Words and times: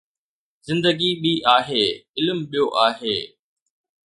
زندگي 0.67 1.11
ٻي 1.21 1.33
آهي، 1.57 1.83
علم 2.17 2.39
ٻيو 2.49 2.65
آهي 2.87 3.17